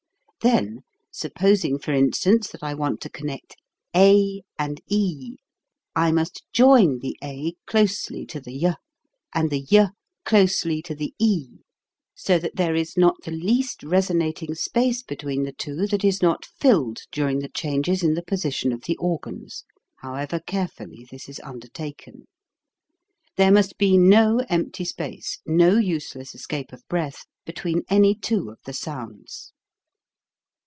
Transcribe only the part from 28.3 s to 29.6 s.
of the sounds.